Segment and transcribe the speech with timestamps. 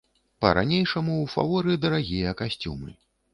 [0.45, 2.91] Па-ранейшаму ў фаворы дарагія касцюмы.